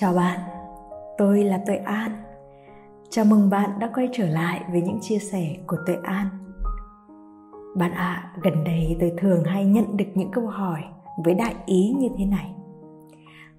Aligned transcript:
Chào 0.00 0.14
bạn, 0.14 0.40
tôi 1.18 1.44
là 1.44 1.60
Tuệ 1.66 1.76
An. 1.76 2.10
Chào 3.10 3.24
mừng 3.24 3.50
bạn 3.50 3.70
đã 3.78 3.90
quay 3.94 4.08
trở 4.12 4.26
lại 4.26 4.60
với 4.72 4.82
những 4.82 4.98
chia 5.00 5.18
sẻ 5.18 5.56
của 5.66 5.76
Tuệ 5.86 5.96
An. 6.02 6.26
Bạn 7.76 7.92
ạ, 7.92 8.30
à, 8.34 8.40
gần 8.42 8.64
đây 8.64 8.96
tôi 9.00 9.12
thường 9.18 9.44
hay 9.44 9.64
nhận 9.64 9.96
được 9.96 10.04
những 10.14 10.30
câu 10.30 10.46
hỏi 10.46 10.80
với 11.24 11.34
đại 11.34 11.54
ý 11.66 11.94
như 11.98 12.08
thế 12.18 12.24
này. 12.24 12.54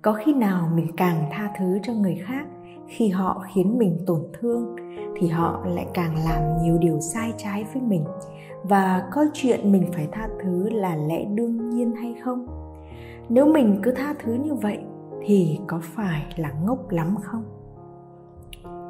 Có 0.01 0.13
khi 0.13 0.33
nào 0.33 0.69
mình 0.75 0.87
càng 0.97 1.29
tha 1.31 1.51
thứ 1.59 1.79
cho 1.83 1.93
người 1.93 2.15
khác 2.25 2.45
khi 2.87 3.09
họ 3.09 3.43
khiến 3.53 3.77
mình 3.77 3.97
tổn 4.07 4.21
thương 4.33 4.75
thì 5.19 5.27
họ 5.27 5.65
lại 5.65 5.85
càng 5.93 6.15
làm 6.25 6.63
nhiều 6.63 6.77
điều 6.77 6.99
sai 6.99 7.33
trái 7.37 7.65
với 7.73 7.81
mình 7.81 8.03
và 8.63 9.09
coi 9.11 9.25
chuyện 9.33 9.71
mình 9.71 9.85
phải 9.93 10.07
tha 10.11 10.29
thứ 10.43 10.69
là 10.69 10.95
lẽ 10.95 11.25
đương 11.25 11.69
nhiên 11.69 11.95
hay 11.95 12.15
không? 12.23 12.47
Nếu 13.29 13.45
mình 13.45 13.79
cứ 13.83 13.91
tha 13.91 14.13
thứ 14.23 14.33
như 14.33 14.53
vậy 14.53 14.79
thì 15.25 15.59
có 15.67 15.79
phải 15.81 16.25
là 16.35 16.51
ngốc 16.65 16.89
lắm 16.89 17.15
không? 17.23 17.43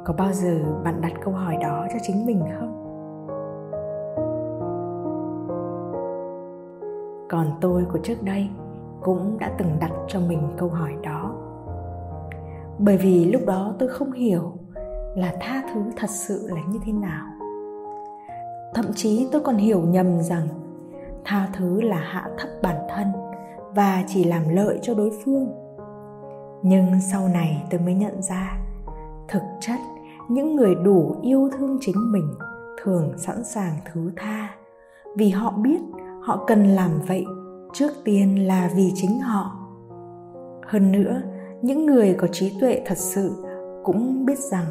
Có 0.04 0.14
bao 0.18 0.32
giờ 0.32 0.80
bạn 0.84 1.00
đặt 1.00 1.12
câu 1.24 1.34
hỏi 1.34 1.56
đó 1.60 1.86
cho 1.92 1.98
chính 2.02 2.26
mình 2.26 2.42
không? 2.58 2.78
Còn 7.30 7.46
tôi 7.60 7.84
của 7.92 7.98
trước 8.02 8.22
đây 8.22 8.48
cũng 9.02 9.38
đã 9.38 9.52
từng 9.58 9.68
đặt 9.80 9.92
cho 10.08 10.20
mình 10.20 10.40
câu 10.56 10.68
hỏi 10.68 10.92
đó. 11.02 11.34
Bởi 12.78 12.96
vì 12.96 13.24
lúc 13.24 13.42
đó 13.46 13.74
tôi 13.78 13.88
không 13.88 14.12
hiểu 14.12 14.52
là 15.16 15.34
tha 15.40 15.62
thứ 15.74 15.80
thật 15.96 16.10
sự 16.10 16.48
là 16.50 16.60
như 16.68 16.78
thế 16.84 16.92
nào. 16.92 17.26
Thậm 18.74 18.84
chí 18.94 19.28
tôi 19.32 19.40
còn 19.44 19.56
hiểu 19.56 19.80
nhầm 19.80 20.20
rằng 20.20 20.48
tha 21.24 21.48
thứ 21.52 21.80
là 21.80 21.96
hạ 21.96 22.28
thấp 22.38 22.48
bản 22.62 22.76
thân 22.88 23.06
và 23.74 24.04
chỉ 24.06 24.24
làm 24.24 24.48
lợi 24.48 24.78
cho 24.82 24.94
đối 24.94 25.10
phương 25.24 25.61
nhưng 26.62 26.86
sau 27.10 27.28
này 27.28 27.62
tôi 27.70 27.80
mới 27.80 27.94
nhận 27.94 28.22
ra, 28.22 28.58
thực 29.28 29.42
chất 29.60 29.78
những 30.28 30.56
người 30.56 30.74
đủ 30.74 31.16
yêu 31.22 31.50
thương 31.58 31.78
chính 31.80 32.12
mình 32.12 32.34
thường 32.82 33.12
sẵn 33.16 33.44
sàng 33.44 33.76
thứ 33.92 34.10
tha. 34.16 34.48
Vì 35.16 35.28
họ 35.30 35.50
biết 35.50 35.80
họ 36.22 36.44
cần 36.46 36.64
làm 36.64 36.90
vậy 37.06 37.24
trước 37.72 37.92
tiên 38.04 38.46
là 38.46 38.70
vì 38.76 38.92
chính 38.94 39.20
họ. 39.20 39.56
Hơn 40.66 40.92
nữa, 40.92 41.22
những 41.62 41.86
người 41.86 42.14
có 42.14 42.26
trí 42.26 42.52
tuệ 42.60 42.82
thật 42.86 42.98
sự 42.98 43.32
cũng 43.84 44.26
biết 44.26 44.38
rằng 44.38 44.66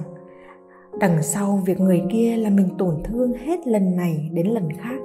đằng 0.99 1.23
sau 1.23 1.61
việc 1.65 1.79
người 1.79 2.03
kia 2.11 2.37
là 2.37 2.49
mình 2.49 2.69
tổn 2.77 2.95
thương 3.03 3.33
hết 3.33 3.67
lần 3.67 3.95
này 3.95 4.29
đến 4.33 4.47
lần 4.47 4.69
khác, 4.77 4.99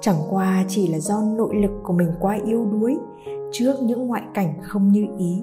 chẳng 0.00 0.16
qua 0.30 0.64
chỉ 0.68 0.88
là 0.88 0.98
do 0.98 1.22
nội 1.36 1.54
lực 1.54 1.70
của 1.82 1.92
mình 1.92 2.10
quá 2.20 2.38
yếu 2.46 2.66
đuối 2.72 2.98
trước 3.52 3.74
những 3.82 4.06
ngoại 4.06 4.22
cảnh 4.34 4.54
không 4.62 4.88
như 4.88 5.06
ý 5.18 5.42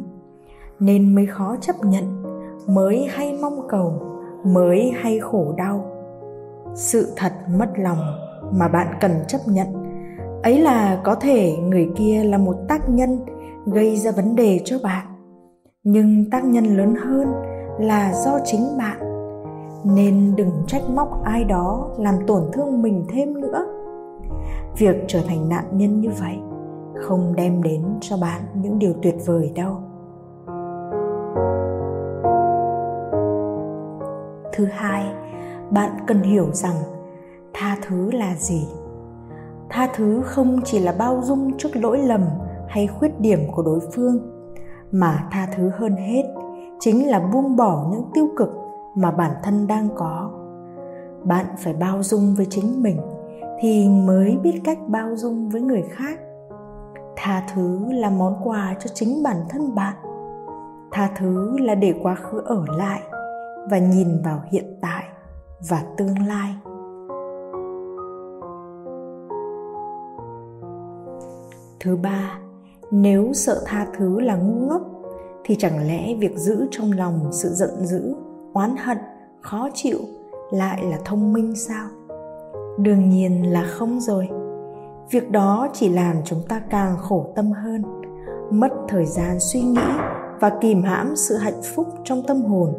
nên 0.80 1.16
mới 1.16 1.26
khó 1.26 1.56
chấp 1.62 1.76
nhận, 1.84 2.24
mới 2.68 3.08
hay 3.10 3.38
mong 3.42 3.68
cầu, 3.70 4.02
mới 4.44 4.92
hay 4.96 5.20
khổ 5.20 5.54
đau. 5.58 5.86
Sự 6.76 7.14
thật 7.16 7.32
mất 7.60 7.70
lòng 7.76 8.00
mà 8.52 8.68
bạn 8.68 8.88
cần 9.02 9.12
chấp 9.28 9.40
nhận. 9.46 9.68
Ấy 10.44 10.60
là 10.60 11.02
có 11.04 11.16
thể 11.16 11.58
người 11.58 11.90
kia 11.96 12.24
là 12.24 12.38
một 12.38 12.56
tác 12.68 12.90
nhân 12.90 13.20
gây 13.66 13.98
ra 13.98 14.12
vấn 14.12 14.36
đề 14.36 14.60
cho 14.66 14.78
bạn. 14.84 15.06
Nhưng 15.84 16.30
tác 16.32 16.46
nhân 16.46 16.66
lớn 16.66 16.96
hơn 16.96 17.28
là 17.80 18.14
do 18.14 18.40
chính 18.46 18.78
bạn. 18.78 19.00
Nên 19.96 20.36
đừng 20.36 20.52
trách 20.68 20.82
móc 20.90 21.24
ai 21.24 21.44
đó 21.44 21.90
làm 21.98 22.16
tổn 22.28 22.44
thương 22.54 22.82
mình 22.82 23.06
thêm 23.10 23.42
nữa. 23.42 23.66
Việc 24.78 24.96
trở 25.08 25.20
thành 25.28 25.50
nạn 25.50 25.66
nhân 25.72 26.02
như 26.02 26.10
vậy 26.20 26.38
không 26.96 27.34
đem 27.36 27.64
đến 27.64 27.84
cho 28.02 28.18
bạn 28.18 28.42
những 28.54 28.80
điều 28.80 28.94
tuyệt 29.02 29.16
vời 29.26 29.52
đâu. 29.56 29.78
Thứ 34.58 34.66
hai, 34.66 35.06
bạn 35.72 35.92
cần 36.08 36.22
hiểu 36.22 36.52
rằng 36.54 36.76
tha 37.54 37.78
thứ 37.88 38.12
là 38.12 38.36
gì. 38.36 38.68
Tha 39.70 39.90
thứ 39.96 40.22
không 40.26 40.60
chỉ 40.66 40.80
là 40.80 40.96
bao 41.00 41.22
dung 41.24 41.58
trước 41.58 41.70
lỗi 41.76 41.98
lầm 41.98 42.22
hay 42.68 42.88
khuyết 42.88 43.20
điểm 43.20 43.40
của 43.56 43.64
đối 43.64 43.80
phương, 43.94 44.20
mà 44.92 45.28
tha 45.32 45.48
thứ 45.56 45.70
hơn 45.70 45.96
hết 45.96 46.24
chính 46.80 47.10
là 47.10 47.20
buông 47.20 47.56
bỏ 47.56 47.88
những 47.92 48.04
tiêu 48.14 48.28
cực 48.38 48.50
mà 48.96 49.12
bản 49.12 49.32
thân 49.44 49.68
đang 49.68 49.90
có. 49.96 50.32
Bạn 51.24 51.46
phải 51.58 51.74
bao 51.74 52.04
dung 52.04 52.34
với 52.36 52.48
chính 52.50 52.84
mình 52.84 52.98
thì 53.60 53.90
mới 53.90 54.38
biết 54.44 54.62
cách 54.64 54.80
bao 54.88 55.16
dung 55.16 55.50
với 55.50 55.62
người 55.62 55.84
khác. 55.90 56.20
Tha 57.16 57.44
thứ 57.54 57.92
là 57.92 58.10
món 58.10 58.36
quà 58.44 58.76
cho 58.80 58.90
chính 58.94 59.24
bản 59.24 59.38
thân 59.50 59.76
bạn. 59.76 59.96
Tha 60.92 61.10
thứ 61.16 61.58
là 61.60 61.76
để 61.76 61.94
quá 62.04 62.16
khứ 62.16 62.42
ở 62.46 62.66
lại 62.78 63.02
và 63.72 63.78
nhìn 63.78 64.22
vào 64.22 64.42
hiện 64.52 64.78
tại 64.82 65.04
và 65.70 65.84
tương 65.98 66.28
lai. 66.28 66.56
Thứ 71.80 71.98
ba, 71.98 72.40
nếu 72.92 73.34
sợ 73.34 73.62
tha 73.66 73.88
thứ 73.98 74.20
là 74.20 74.36
ngu 74.36 74.68
ngốc, 74.68 74.82
thì 75.44 75.56
chẳng 75.56 75.88
lẽ 75.88 76.16
việc 76.20 76.38
giữ 76.38 76.68
trong 76.72 76.92
lòng 76.92 77.30
sự 77.32 77.50
giận 77.50 77.86
dữ, 77.86 78.16
oán 78.54 78.76
hận, 78.78 78.98
khó 79.42 79.70
chịu 79.74 80.00
lại 80.52 80.84
là 80.84 80.98
thông 81.06 81.34
minh 81.34 81.56
sao? 81.56 81.88
Đương 82.78 83.10
nhiên 83.10 83.52
là 83.52 83.64
không 83.64 84.00
rồi. 84.00 84.30
Việc 85.12 85.32
đó 85.32 85.68
chỉ 85.74 85.90
làm 85.90 86.16
chúng 86.26 86.42
ta 86.50 86.62
càng 86.70 86.98
khổ 86.98 87.26
tâm 87.36 87.52
hơn, 87.52 87.84
mất 88.52 88.72
thời 88.88 89.06
gian 89.06 89.40
suy 89.40 89.62
nghĩ 89.62 89.88
và 90.40 90.58
kìm 90.62 90.84
hãm 90.84 91.16
sự 91.16 91.36
hạnh 91.36 91.62
phúc 91.76 91.88
trong 92.04 92.24
tâm 92.28 92.42
hồn 92.42 92.74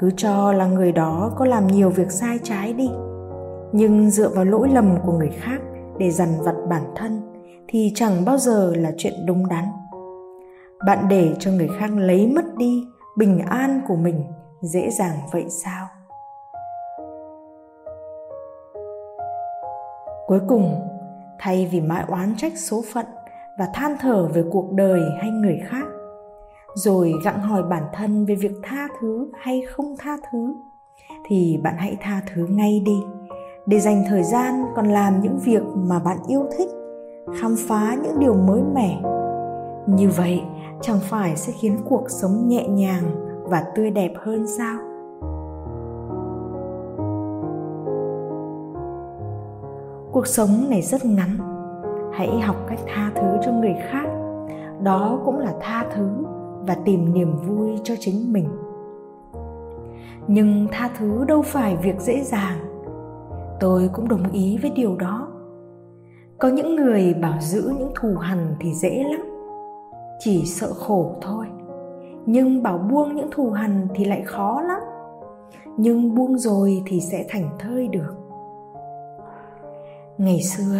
cứ 0.00 0.10
cho 0.16 0.52
là 0.52 0.66
người 0.66 0.92
đó 0.92 1.32
có 1.36 1.44
làm 1.44 1.66
nhiều 1.66 1.90
việc 1.90 2.10
sai 2.10 2.38
trái 2.42 2.72
đi. 2.72 2.90
Nhưng 3.72 4.10
dựa 4.10 4.28
vào 4.28 4.44
lỗi 4.44 4.68
lầm 4.68 4.96
của 5.06 5.12
người 5.12 5.30
khác 5.40 5.60
để 5.98 6.10
dằn 6.10 6.28
vặt 6.38 6.54
bản 6.68 6.82
thân 6.96 7.20
thì 7.68 7.92
chẳng 7.94 8.24
bao 8.24 8.38
giờ 8.38 8.72
là 8.76 8.92
chuyện 8.96 9.14
đúng 9.26 9.48
đắn. 9.48 9.64
Bạn 10.86 10.98
để 11.08 11.34
cho 11.38 11.50
người 11.50 11.68
khác 11.78 11.90
lấy 11.96 12.26
mất 12.26 12.44
đi 12.56 12.84
bình 13.16 13.38
an 13.38 13.80
của 13.88 13.96
mình 13.96 14.24
dễ 14.60 14.90
dàng 14.90 15.16
vậy 15.32 15.44
sao? 15.48 15.86
Cuối 20.26 20.40
cùng, 20.48 20.88
thay 21.38 21.68
vì 21.72 21.80
mãi 21.80 22.04
oán 22.08 22.34
trách 22.36 22.52
số 22.56 22.82
phận 22.92 23.06
và 23.58 23.68
than 23.74 23.96
thở 24.00 24.28
về 24.34 24.44
cuộc 24.52 24.72
đời 24.72 25.00
hay 25.20 25.30
người 25.30 25.60
khác 25.68 25.84
rồi 26.74 27.12
gặng 27.24 27.40
hỏi 27.40 27.62
bản 27.62 27.82
thân 27.92 28.24
về 28.24 28.34
việc 28.34 28.52
tha 28.62 28.88
thứ 29.00 29.28
hay 29.40 29.62
không 29.70 29.94
tha 29.98 30.16
thứ, 30.32 30.54
thì 31.26 31.60
bạn 31.64 31.74
hãy 31.78 31.96
tha 32.00 32.22
thứ 32.34 32.46
ngay 32.46 32.82
đi. 32.86 33.02
Để 33.66 33.80
dành 33.80 34.04
thời 34.08 34.22
gian 34.22 34.64
còn 34.76 34.86
làm 34.86 35.20
những 35.20 35.38
việc 35.38 35.62
mà 35.74 35.98
bạn 35.98 36.16
yêu 36.28 36.46
thích, 36.58 36.68
khám 37.40 37.54
phá 37.68 37.96
những 38.02 38.18
điều 38.18 38.34
mới 38.34 38.62
mẻ. 38.74 39.02
Như 39.86 40.08
vậy, 40.16 40.42
chẳng 40.80 40.98
phải 41.00 41.36
sẽ 41.36 41.52
khiến 41.60 41.78
cuộc 41.88 42.04
sống 42.08 42.48
nhẹ 42.48 42.68
nhàng 42.68 43.02
và 43.44 43.64
tươi 43.74 43.90
đẹp 43.90 44.12
hơn 44.16 44.46
sao? 44.46 44.78
Cuộc 50.12 50.26
sống 50.26 50.50
này 50.70 50.82
rất 50.82 51.04
ngắn. 51.04 51.38
Hãy 52.12 52.40
học 52.40 52.56
cách 52.68 52.80
tha 52.86 53.10
thứ 53.14 53.38
cho 53.42 53.52
người 53.52 53.74
khác. 53.90 54.06
Đó 54.82 55.20
cũng 55.24 55.38
là 55.38 55.54
tha 55.60 55.84
thứ 55.94 56.08
và 56.68 56.76
tìm 56.84 57.14
niềm 57.14 57.36
vui 57.36 57.70
cho 57.84 57.94
chính 58.00 58.32
mình. 58.32 58.48
Nhưng 60.26 60.66
tha 60.72 60.90
thứ 60.98 61.24
đâu 61.24 61.42
phải 61.42 61.76
việc 61.76 62.00
dễ 62.00 62.22
dàng. 62.24 62.58
Tôi 63.60 63.90
cũng 63.92 64.08
đồng 64.08 64.30
ý 64.32 64.58
với 64.62 64.70
điều 64.70 64.96
đó. 64.96 65.28
Có 66.38 66.48
những 66.48 66.76
người 66.76 67.14
bảo 67.14 67.40
giữ 67.40 67.72
những 67.78 67.92
thù 67.94 68.14
hằn 68.14 68.56
thì 68.60 68.74
dễ 68.74 69.04
lắm. 69.10 69.20
Chỉ 70.18 70.44
sợ 70.44 70.72
khổ 70.72 71.16
thôi. 71.20 71.46
Nhưng 72.26 72.62
bảo 72.62 72.78
buông 72.78 73.16
những 73.16 73.28
thù 73.30 73.50
hằn 73.50 73.88
thì 73.94 74.04
lại 74.04 74.22
khó 74.24 74.60
lắm. 74.60 74.80
Nhưng 75.76 76.14
buông 76.14 76.38
rồi 76.38 76.82
thì 76.86 77.00
sẽ 77.00 77.26
thành 77.28 77.48
thơi 77.58 77.88
được. 77.88 78.14
Ngày 80.18 80.42
xưa, 80.42 80.74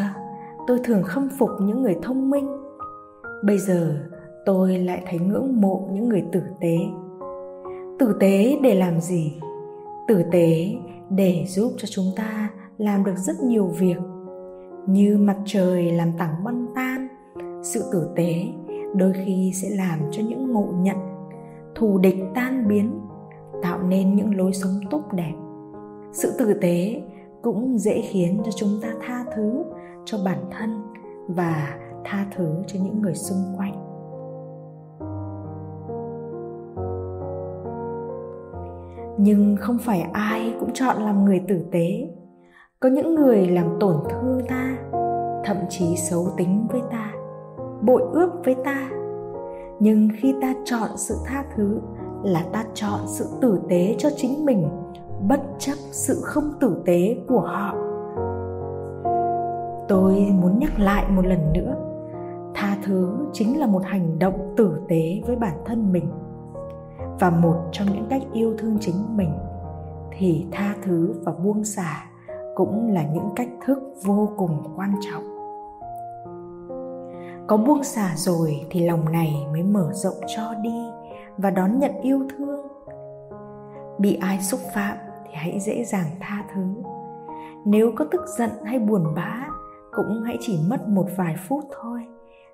tôi 0.66 0.78
thường 0.84 1.02
khâm 1.02 1.28
phục 1.38 1.50
những 1.60 1.82
người 1.82 1.96
thông 2.02 2.30
minh. 2.30 2.48
Bây 3.44 3.58
giờ 3.58 3.94
tôi 4.46 4.78
lại 4.78 5.02
thấy 5.06 5.18
ngưỡng 5.18 5.60
mộ 5.60 5.88
những 5.92 6.08
người 6.08 6.24
tử 6.32 6.42
tế. 6.60 6.76
Tử 7.98 8.16
tế 8.20 8.58
để 8.62 8.74
làm 8.74 9.00
gì? 9.00 9.40
Tử 10.08 10.22
tế 10.32 10.74
để 11.10 11.44
giúp 11.48 11.72
cho 11.76 11.88
chúng 11.90 12.06
ta 12.16 12.50
làm 12.78 13.04
được 13.04 13.16
rất 13.16 13.36
nhiều 13.44 13.66
việc. 13.66 13.96
Như 14.86 15.18
mặt 15.18 15.36
trời 15.46 15.92
làm 15.92 16.12
tảng 16.18 16.44
băng 16.44 16.66
tan, 16.74 17.08
sự 17.62 17.82
tử 17.92 18.08
tế 18.16 18.44
đôi 18.94 19.12
khi 19.24 19.52
sẽ 19.54 19.68
làm 19.70 19.98
cho 20.10 20.22
những 20.28 20.52
ngộ 20.52 20.68
nhận, 20.80 20.96
thù 21.74 21.98
địch 21.98 22.16
tan 22.34 22.68
biến, 22.68 23.00
tạo 23.62 23.82
nên 23.82 24.14
những 24.14 24.36
lối 24.36 24.52
sống 24.52 24.80
tốt 24.90 25.02
đẹp. 25.12 25.34
Sự 26.12 26.32
tử 26.38 26.58
tế 26.60 27.02
cũng 27.42 27.78
dễ 27.78 28.00
khiến 28.00 28.40
cho 28.44 28.50
chúng 28.56 28.80
ta 28.82 28.88
tha 29.00 29.24
thứ 29.36 29.64
cho 30.04 30.18
bản 30.24 30.38
thân 30.50 30.82
và 31.28 31.78
tha 32.04 32.26
thứ 32.36 32.62
cho 32.66 32.80
những 32.82 33.02
người 33.02 33.14
xung 33.14 33.56
quanh. 33.56 33.87
Nhưng 39.18 39.56
không 39.56 39.78
phải 39.78 40.00
ai 40.12 40.54
cũng 40.60 40.72
chọn 40.72 40.96
làm 41.02 41.24
người 41.24 41.40
tử 41.48 41.64
tế. 41.72 42.08
Có 42.80 42.88
những 42.88 43.14
người 43.14 43.46
làm 43.46 43.66
tổn 43.80 43.96
thương 44.10 44.40
ta, 44.48 44.76
thậm 45.44 45.56
chí 45.68 45.96
xấu 45.96 46.26
tính 46.36 46.66
với 46.70 46.80
ta, 46.90 47.12
bội 47.82 48.02
ước 48.12 48.30
với 48.44 48.54
ta. 48.64 48.90
Nhưng 49.80 50.08
khi 50.18 50.34
ta 50.42 50.54
chọn 50.64 50.88
sự 50.96 51.14
tha 51.26 51.44
thứ 51.56 51.80
là 52.24 52.44
ta 52.52 52.64
chọn 52.74 53.00
sự 53.06 53.24
tử 53.40 53.60
tế 53.68 53.94
cho 53.98 54.08
chính 54.16 54.44
mình, 54.44 54.68
bất 55.28 55.40
chấp 55.58 55.74
sự 55.76 56.20
không 56.22 56.52
tử 56.60 56.82
tế 56.86 57.16
của 57.28 57.40
họ. 57.40 57.74
Tôi 59.88 60.14
muốn 60.14 60.58
nhắc 60.58 60.78
lại 60.78 61.04
một 61.10 61.26
lần 61.26 61.52
nữa, 61.52 61.76
tha 62.54 62.76
thứ 62.84 63.08
chính 63.32 63.60
là 63.60 63.66
một 63.66 63.82
hành 63.84 64.18
động 64.18 64.54
tử 64.56 64.80
tế 64.88 65.20
với 65.26 65.36
bản 65.36 65.56
thân 65.64 65.92
mình 65.92 66.10
và 67.20 67.30
một 67.30 67.56
trong 67.72 67.88
những 67.92 68.06
cách 68.10 68.22
yêu 68.32 68.54
thương 68.58 68.78
chính 68.80 69.16
mình, 69.16 69.32
thì 70.18 70.46
tha 70.52 70.74
thứ 70.82 71.14
và 71.24 71.32
buông 71.32 71.64
xả 71.64 72.04
cũng 72.54 72.92
là 72.92 73.02
những 73.02 73.28
cách 73.36 73.48
thức 73.64 73.78
vô 74.04 74.28
cùng 74.36 74.62
quan 74.76 74.94
trọng. 75.00 75.22
Có 77.46 77.56
buông 77.56 77.84
xả 77.84 78.12
rồi 78.16 78.66
thì 78.70 78.86
lòng 78.86 79.12
này 79.12 79.46
mới 79.52 79.62
mở 79.62 79.90
rộng 79.92 80.16
cho 80.36 80.54
đi 80.62 80.84
và 81.36 81.50
đón 81.50 81.78
nhận 81.78 82.00
yêu 82.02 82.26
thương. 82.36 82.66
Bị 83.98 84.18
ai 84.20 84.40
xúc 84.40 84.60
phạm 84.74 84.96
thì 85.24 85.30
hãy 85.34 85.60
dễ 85.60 85.84
dàng 85.84 86.06
tha 86.20 86.44
thứ. 86.54 86.62
Nếu 87.64 87.92
có 87.96 88.04
tức 88.10 88.20
giận 88.38 88.50
hay 88.64 88.78
buồn 88.78 89.04
bã, 89.16 89.46
cũng 89.92 90.22
hãy 90.24 90.36
chỉ 90.40 90.58
mất 90.68 90.88
một 90.88 91.06
vài 91.16 91.36
phút 91.48 91.64
thôi, 91.80 92.06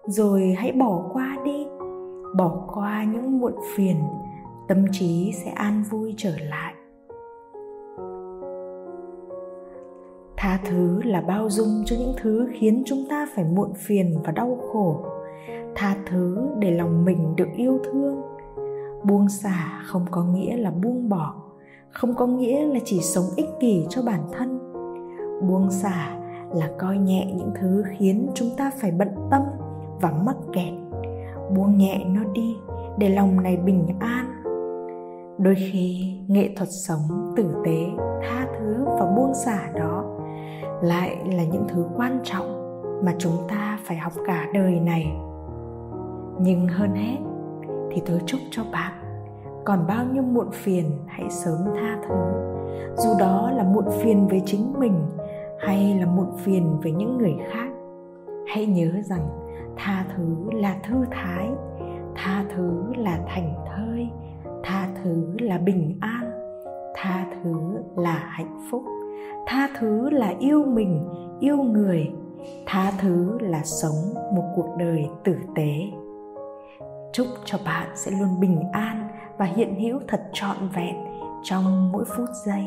rồi 0.06 0.55
hãy 0.58 0.72
bỏ 0.72 1.02
qua 1.12 1.37
đi, 1.44 1.67
bỏ 2.37 2.67
qua 2.75 3.05
những 3.05 3.38
muộn 3.38 3.52
phiền 3.76 3.96
tâm 4.69 4.84
trí 4.93 5.32
sẽ 5.44 5.50
an 5.50 5.84
vui 5.90 6.14
trở 6.16 6.32
lại. 6.50 6.75
Tha 10.37 10.58
thứ 10.69 11.02
là 11.02 11.20
bao 11.20 11.50
dung 11.50 11.82
cho 11.87 11.96
những 11.99 12.14
thứ 12.22 12.49
khiến 12.52 12.82
chúng 12.87 13.05
ta 13.11 13.26
phải 13.34 13.44
muộn 13.44 13.75
phiền 13.75 14.14
và 14.25 14.32
đau 14.32 14.58
khổ. 14.72 15.05
Tha 15.75 15.96
thứ 16.06 16.49
để 16.58 16.70
lòng 16.70 17.05
mình 17.05 17.37
được 17.37 17.49
yêu 17.56 17.78
thương. 17.84 18.22
Buông 19.05 19.28
xả 19.28 19.82
không 19.87 20.05
có 20.11 20.25
nghĩa 20.25 20.56
là 20.56 20.70
buông 20.70 21.08
bỏ, 21.08 21.34
không 21.90 22.14
có 22.14 22.26
nghĩa 22.26 22.64
là 22.64 22.78
chỉ 22.84 23.00
sống 23.00 23.25
ích 23.37 23.49
kỷ 23.60 23.87
cho 23.88 24.02
bản 24.02 24.20
thân. 24.32 24.58
Buông 25.49 25.70
xả 25.70 26.19
là 26.55 26.70
coi 26.78 26.99
nhẹ 26.99 27.32
những 27.37 27.50
thứ 27.60 27.84
khiến 27.99 28.31
chúng 28.34 28.49
ta 28.56 28.70
phải 28.81 28.90
bận 28.90 29.08
tâm 29.31 29.43
và 30.00 30.10
mắc 30.10 30.37
kẹt. 30.52 30.75
Buông 31.56 31.76
nhẹ 31.76 32.05
nó 32.05 32.20
đi, 32.32 32.56
để 32.99 33.08
lòng 33.08 33.43
này 33.43 33.56
bình 33.56 33.87
an 34.00 34.33
đôi 35.38 35.54
khi, 35.54 36.16
nghệ 36.28 36.50
thuật 36.56 36.69
sống, 36.86 37.34
tử 37.36 37.54
tế, 37.64 37.86
tha 38.22 38.46
thứ 38.58 38.84
và 38.84 39.12
buông 39.16 39.34
xả 39.34 39.72
đó 39.75 40.04
lại 40.82 41.16
là 41.32 41.44
những 41.44 41.64
thứ 41.69 41.86
quan 41.96 42.20
trọng 42.25 42.60
mà 43.04 43.14
chúng 43.19 43.36
ta 43.48 43.78
phải 43.84 43.96
học 43.96 44.12
cả 44.26 44.46
đời 44.54 44.81
này. 44.81 45.12
Nhưng 46.40 46.69
hơn 46.69 46.94
hết, 46.94 47.16
thì 47.90 48.02
tôi 48.06 48.19
chúc 48.26 48.40
cho 48.50 48.62
bạn, 48.72 48.92
còn 49.64 49.86
bao 49.86 50.04
nhiêu 50.12 50.22
muộn 50.22 50.50
phiền 50.52 50.90
hãy 51.06 51.31
sớm 51.31 51.58
tha 51.75 51.98
thứ. 52.08 52.14
Dù 52.96 53.10
đó 53.19 53.50
là 53.50 53.64
muộn 53.64 53.84
phiền 53.90 54.28
với 54.28 54.42
chính 54.46 54.72
mình 54.78 55.00
hay 55.60 55.98
là 56.00 56.06
muộn 56.06 56.36
phiền 56.36 56.81
với 56.82 56.92
những 56.92 57.19
người 57.19 57.34
khác, 57.52 57.69
hãy 58.46 58.66
nhớ 58.66 58.90
rằng 59.04 59.28
tha 59.76 60.04
thứ 60.16 60.50
là 60.52 60.76
thư 60.88 61.04
thái, 61.10 61.50
tha 62.14 62.44
thứ 62.56 62.92
là 62.96 63.19
thành 63.26 63.54
thơi 63.66 64.08
thứ 65.05 65.37
là 65.41 65.59
bình 65.59 65.99
an, 66.01 66.31
tha 66.95 67.27
thứ 67.35 67.55
là 67.97 68.29
hạnh 68.31 68.59
phúc. 68.71 68.83
Tha 69.47 69.69
thứ 69.79 70.11
là 70.11 70.35
yêu 70.39 70.65
mình, 70.65 71.09
yêu 71.41 71.56
người. 71.56 72.11
Tha 72.67 72.93
thứ 73.01 73.39
là 73.41 73.62
sống 73.65 74.15
một 74.37 74.45
cuộc 74.56 74.69
đời 74.79 75.09
tử 75.25 75.37
tế. 75.55 75.73
Chúc 77.12 77.27
cho 77.45 77.59
bạn 77.65 77.89
sẽ 77.95 78.11
luôn 78.11 78.41
bình 78.41 78.62
an 78.73 79.09
và 79.39 79.45
hiện 79.45 79.81
hữu 79.81 80.01
thật 80.09 80.23
trọn 80.33 80.56
vẹn 80.75 80.97
trong 81.43 81.93
mỗi 81.93 82.05
phút 82.05 82.29
giây. 82.47 82.65